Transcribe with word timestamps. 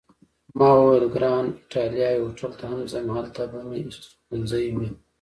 ما 0.57 0.69
ورته 0.71 0.89
وویل: 0.89 1.13
ګران 1.15 1.45
ایټالیا 1.59 2.09
هوټل 2.23 2.51
ته 2.59 2.65
هم 2.71 2.79
ځم، 2.91 3.05
هلته 3.17 3.41
به 3.51 3.59
مې 3.69 3.79
استوګنځی 3.87 4.65
وي. 4.75 4.89